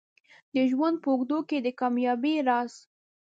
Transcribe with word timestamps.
د 0.53 0.55
ژوند 0.71 0.95
په 1.03 1.07
اوږدو 1.11 1.39
کې 1.49 1.57
د 1.61 1.67
کامیابۍ 1.79 2.35
راز 2.47 2.73